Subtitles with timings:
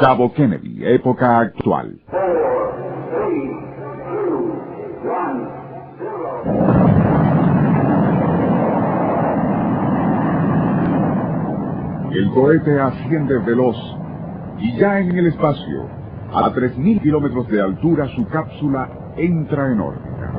[0.00, 1.98] Cabo Kennedy, época actual.
[12.12, 13.76] El cohete asciende veloz
[14.58, 15.88] y ya en el espacio,
[16.32, 20.32] a 3.000 kilómetros de altura, su cápsula entra en órbita.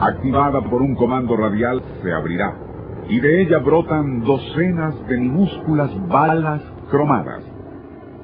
[0.00, 2.65] Activada por un comando radial, se abrirá
[3.08, 7.44] y de ella brotan docenas de minúsculas balas cromadas.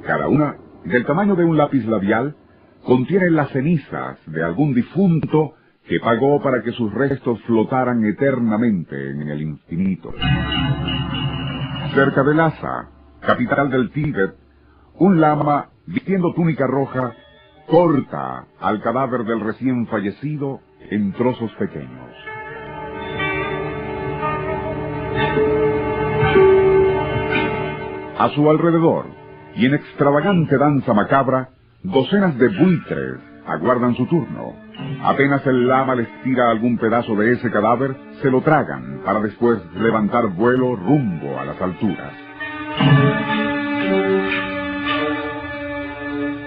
[0.04, 2.34] Cada una, del tamaño de un lápiz labial,
[2.84, 5.54] contiene las cenizas de algún difunto
[5.86, 10.12] que pagó para que sus restos flotaran eternamente en el infinito.
[11.94, 12.88] Cerca de Lhasa,
[13.20, 14.34] capital del Tíbet,
[14.98, 17.14] un lama, vistiendo túnica roja,
[17.68, 22.31] corta al cadáver del recién fallecido en trozos pequeños.
[28.18, 29.06] A su alrededor,
[29.56, 31.48] y en extravagante danza macabra,
[31.82, 34.54] docenas de buitres aguardan su turno.
[35.02, 39.58] Apenas el lama les tira algún pedazo de ese cadáver, se lo tragan para después
[39.74, 42.12] levantar vuelo rumbo a las alturas.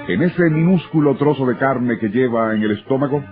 [0.08, 3.24] En ese minúsculo trozo de carne que lleva en el estómago,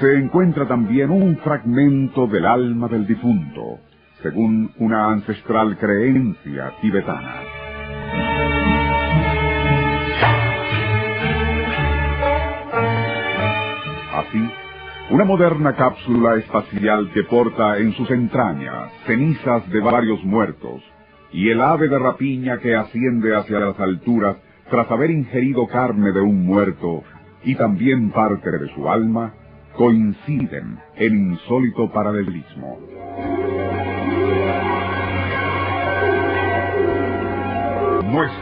[0.00, 3.78] se encuentra también un fragmento del alma del difunto,
[4.22, 7.34] según una ancestral creencia tibetana.
[14.14, 14.50] Así,
[15.10, 20.82] una moderna cápsula espacial que porta en sus entrañas cenizas de varios muertos,
[21.32, 24.36] y el ave de rapiña que asciende hacia las alturas
[24.70, 27.04] tras haber ingerido carne de un muerto
[27.44, 29.34] y también parte de su alma,
[29.76, 32.78] coinciden en insólito paralelismo.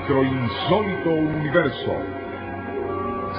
[0.06, 1.92] Nuestro insólito universo.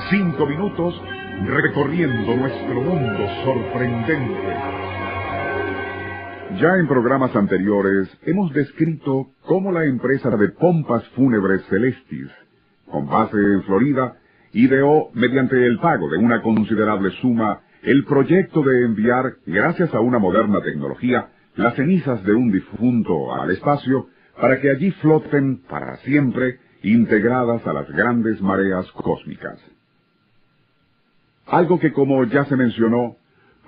[0.09, 0.99] Cinco minutos
[1.45, 4.47] recorriendo nuestro mundo sorprendente.
[6.59, 12.31] Ya en programas anteriores hemos descrito cómo la empresa de pompas fúnebres Celestis,
[12.89, 14.15] con base en Florida,
[14.53, 20.17] ideó, mediante el pago de una considerable suma, el proyecto de enviar, gracias a una
[20.17, 21.27] moderna tecnología,
[21.57, 24.07] las cenizas de un difunto al espacio
[24.39, 29.59] para que allí floten para siempre, integradas a las grandes mareas cósmicas.
[31.47, 33.17] Algo que, como ya se mencionó,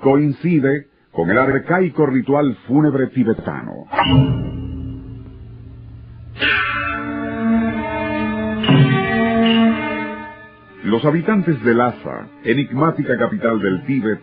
[0.02, 3.86] coincide con el arcaico ritual fúnebre tibetano.
[10.84, 14.20] Los habitantes de Lhasa, enigmática capital del Tíbet,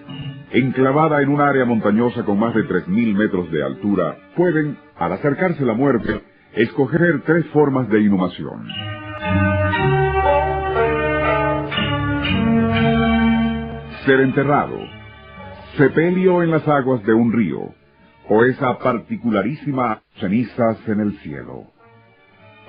[0.53, 5.65] enclavada en un área montañosa con más de 3.000 metros de altura, pueden, al acercarse
[5.65, 6.23] la muerte,
[6.57, 8.69] escoger tres formas de inhumación.
[14.07, 14.79] Ser enterrado,
[15.77, 17.75] sepelio en las aguas de un río,
[18.29, 21.65] o esa particularísima cenizas en el cielo.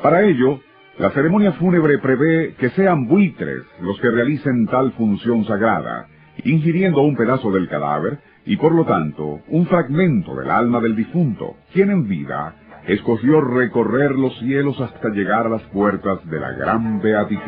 [0.01, 0.62] Para ello,
[0.97, 6.07] la ceremonia fúnebre prevé que sean buitres los que realicen tal función sagrada,
[6.44, 11.56] ingiriendo un pedazo del cadáver y por lo tanto un fragmento del alma del difunto,
[11.74, 12.56] quien en vida
[12.88, 17.41] escogió recorrer los cielos hasta llegar a las puertas de la gran beatitud.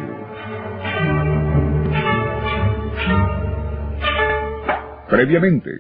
[5.10, 5.72] Previamente,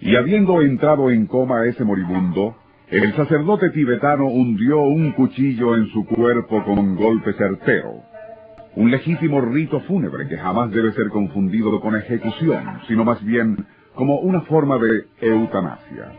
[0.00, 2.56] y habiendo entrado en coma ese moribundo,
[2.88, 8.02] el sacerdote tibetano hundió un cuchillo en su cuerpo con un golpe certero.
[8.76, 14.20] Un legítimo rito fúnebre que jamás debe ser confundido con ejecución, sino más bien como
[14.20, 16.12] una forma de eutanasia.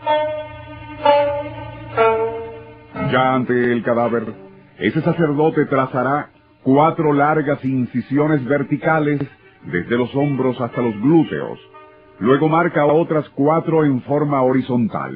[3.11, 4.25] Ya ante el cadáver,
[4.79, 6.29] ese sacerdote trazará
[6.63, 9.21] cuatro largas incisiones verticales
[9.63, 11.57] desde los hombros hasta los glúteos.
[12.19, 15.13] Luego marca otras cuatro en forma horizontal.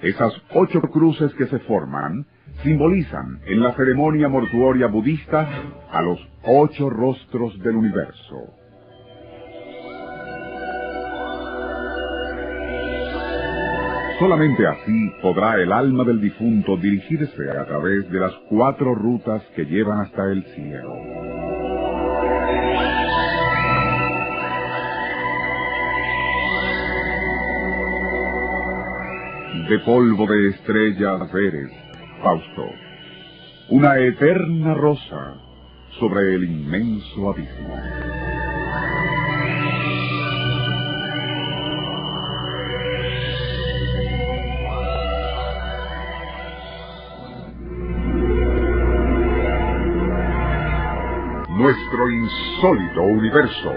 [0.00, 2.24] Esas ocho cruces que se forman
[2.62, 5.46] simbolizan en la ceremonia mortuoria budista
[5.90, 8.59] a los ocho rostros del universo.
[14.20, 19.64] Solamente así podrá el alma del difunto dirigirse a través de las cuatro rutas que
[19.64, 20.94] llevan hasta el cielo.
[29.70, 31.70] De polvo de estrellas eres,
[32.22, 32.66] Fausto,
[33.70, 35.36] una eterna rosa
[35.98, 38.09] sobre el inmenso abismo.
[51.60, 53.74] Nuestro insólito universo.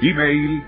[0.00, 0.64] Email